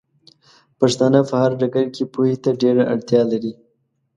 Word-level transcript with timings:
پښتانۀ 0.79 1.21
په 1.29 1.35
هر 1.41 1.51
ډګر 1.59 1.85
کې 1.95 2.03
پوهې 2.13 2.35
ته 2.43 2.49
ډېره 2.61 2.83
اړتيا 2.93 3.21
لري 3.31 3.53